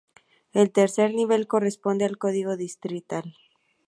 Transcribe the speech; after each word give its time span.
El 0.51 0.71
tercer 0.71 1.13
nivel 1.13 1.45
corresponde 1.45 2.05
al 2.05 2.17
código 2.17 2.57
distrital. 2.57 3.37